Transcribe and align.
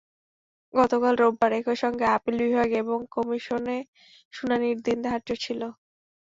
গতকাল 0.73 1.13
রোববার 1.17 1.51
একই 1.59 1.77
সঙ্গে 1.83 2.05
আপিল 2.15 2.35
বিভাগে 2.43 2.77
এবং 2.79 2.99
কমিশনে 3.15 3.77
শুনানির 4.33 4.77
দিন 4.85 4.97
ধার্য 5.07 5.29
ছিল। 5.43 5.61